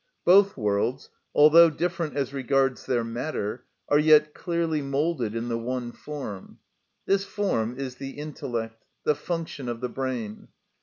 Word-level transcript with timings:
Both 0.25 0.57
worlds, 0.57 1.11
although 1.35 1.69
different 1.69 2.15
as 2.17 2.33
regards 2.33 2.87
their 2.87 3.03
matter, 3.03 3.65
are 3.87 3.99
yet 3.99 4.33
clearly 4.33 4.81
moulded 4.81 5.35
in 5.35 5.47
the 5.47 5.59
one 5.59 5.91
form. 5.91 6.57
This 7.05 7.23
form 7.23 7.77
is 7.77 7.97
the 7.97 8.17
intellect, 8.17 8.83
the 9.03 9.13
function 9.13 9.69
of 9.69 9.79
the 9.79 9.89
brain. 9.89 10.47